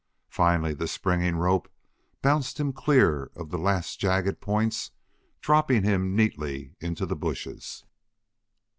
Finally 0.31 0.73
the 0.73 0.87
springing 0.87 1.35
rope 1.35 1.69
bounced 2.23 2.59
him 2.59 2.73
clear 2.73 3.29
of 3.35 3.51
the 3.51 3.57
last 3.59 3.99
jagged 3.99 4.41
points, 4.41 4.89
dropping 5.41 5.83
him 5.83 6.15
neatly 6.15 6.73
into 6.81 7.05
the 7.05 7.15
bushes. 7.15 7.85